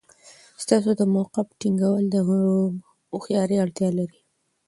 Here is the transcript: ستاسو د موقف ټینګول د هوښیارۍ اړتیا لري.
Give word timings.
ستاسو 0.63 0.91
د 0.99 1.01
موقف 1.13 1.47
ټینګول 1.59 2.03
د 2.13 2.15
هوښیارۍ 2.27 3.57
اړتیا 3.63 3.89
لري. 3.99 4.19